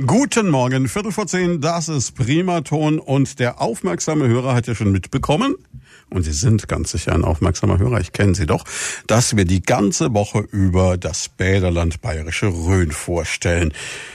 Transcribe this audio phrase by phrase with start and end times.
[0.00, 4.90] Guten Morgen, Viertel vor zehn, das ist Primaton und der aufmerksame Hörer hat ja schon
[4.90, 5.54] mitbekommen,
[6.08, 8.64] und Sie sind ganz sicher ein aufmerksamer Hörer, ich kenne Sie doch,
[9.06, 13.74] dass wir die ganze Woche über das Bäderland Bayerische Rhön vorstellen.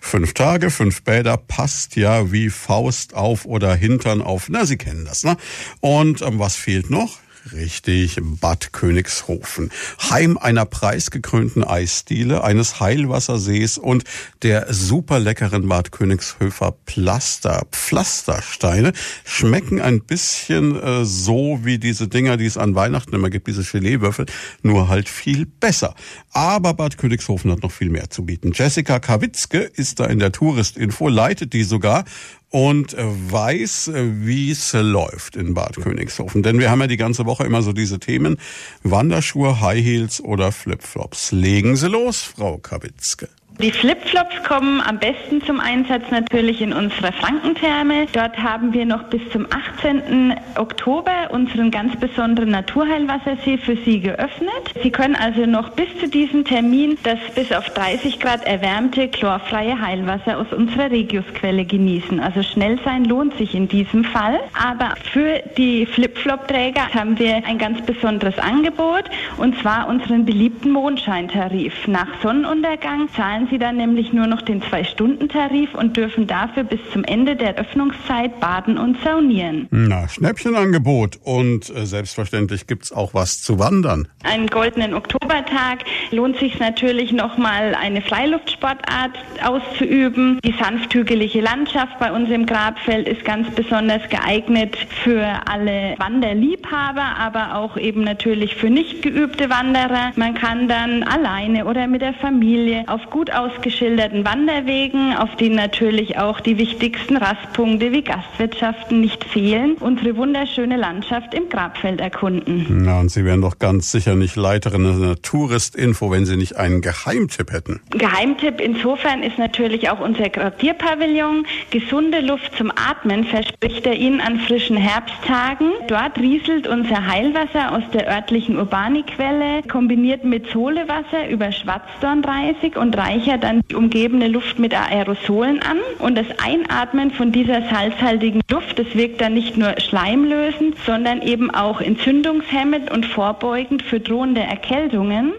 [0.00, 5.04] Fünf Tage, fünf Bäder, passt ja wie Faust auf oder Hintern auf, na, Sie kennen
[5.04, 5.36] das, ne?
[5.80, 7.18] Und ähm, was fehlt noch?
[7.52, 9.70] Richtig, Bad Königshofen.
[10.10, 14.04] Heim einer preisgekrönten Eisdiele, eines Heilwassersees und
[14.42, 17.66] der super leckeren Bad Königshöfer Plaster.
[17.70, 18.92] Pflastersteine
[19.24, 23.64] schmecken ein bisschen äh, so wie diese Dinger, die es an Weihnachten immer gibt, diese
[23.64, 24.26] Geleewürfel,
[24.62, 25.94] nur halt viel besser.
[26.32, 28.52] Aber Bad Königshofen hat noch viel mehr zu bieten.
[28.54, 32.04] Jessica Kawitzke ist da in der Touristinfo, leitet die sogar
[32.50, 36.42] und weiß, äh, wie es läuft in Bad Königshofen.
[36.42, 38.38] Denn wir haben ja die ganze Woche immer so diese Themen
[38.82, 41.32] Wanderschuhe, High Heels oder Flipflops.
[41.32, 43.28] Legen Sie los, Frau Kawitzke.
[43.60, 48.06] Die Flipflops kommen am besten zum Einsatz natürlich in unserer Frankentherme.
[48.12, 50.32] Dort haben wir noch bis zum 18.
[50.54, 54.74] Oktober unseren ganz besonderen Naturheilwassersee für Sie geöffnet.
[54.80, 59.80] Sie können also noch bis zu diesem Termin das bis auf 30 Grad erwärmte chlorfreie
[59.80, 62.20] Heilwasser aus unserer Regiusquelle genießen.
[62.20, 64.38] Also schnell sein lohnt sich in diesem Fall.
[64.54, 71.88] Aber für die Flipflop-Träger haben wir ein ganz besonderes Angebot und zwar unseren beliebten Mondscheintarif.
[71.88, 77.04] Nach Sonnenuntergang zahlen Sie dann nämlich nur noch den Zwei-Stunden-Tarif und dürfen dafür bis zum
[77.04, 79.68] Ende der Öffnungszeit baden und saunieren.
[79.70, 81.18] Na, Schnäppchenangebot.
[81.24, 84.08] Und äh, selbstverständlich gibt's auch was zu wandern.
[84.24, 89.12] Einen goldenen Oktobertag lohnt sich natürlich nochmal eine Freiluftsportart
[89.44, 90.40] auszuüben.
[90.44, 97.56] Die sanfthügelige Landschaft bei uns im Grabfeld ist ganz besonders geeignet für alle Wanderliebhaber, aber
[97.56, 100.12] auch eben natürlich für nicht geübte Wanderer.
[100.16, 106.18] Man kann dann alleine oder mit der Familie auf gut ausgeschilderten Wanderwegen, auf denen natürlich
[106.18, 112.66] auch die wichtigsten Rastpunkte wie Gastwirtschaften nicht fehlen, unsere wunderschöne Landschaft im Grabfeld erkunden.
[112.84, 116.80] Na, und Sie wären doch ganz sicher nicht Leiterin einer Touristinfo, wenn Sie nicht einen
[116.80, 117.80] Geheimtipp hätten.
[117.90, 121.46] Geheimtipp insofern ist natürlich auch unser Quartierpavillon.
[121.70, 125.72] Gesunde Luft zum Atmen verspricht er Ihnen an frischen Herbsttagen.
[125.86, 133.27] Dort rieselt unser Heilwasser aus der örtlichen Urbani-Quelle, kombiniert mit Solewasser über Schwarzdornreisig und reichert
[133.28, 138.78] reichert dann die umgebende Luft mit Aerosolen an und das Einatmen von dieser salzhaltigen Luft,
[138.78, 145.32] das wirkt dann nicht nur schleimlösend, sondern eben auch entzündungshemmend und vorbeugend für drohende Erkältungen.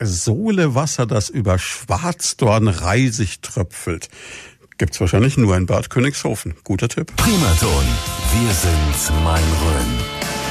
[0.00, 4.08] Sohlewasser, das über Schwarzdorn reisig tröpfelt.
[4.78, 6.54] Gibt's wahrscheinlich nur in Bad Königshofen.
[6.64, 7.14] Guter Tipp.
[7.16, 7.84] Primaton.
[8.42, 10.45] Wir sind mein Rhön.